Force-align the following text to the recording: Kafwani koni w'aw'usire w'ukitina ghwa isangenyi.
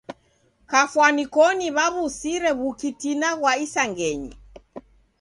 Kafwani 0.71 1.23
koni 1.35 1.67
w'aw'usire 1.75 2.51
w'ukitina 2.59 3.29
ghwa 3.37 3.51
isangenyi. 3.65 4.31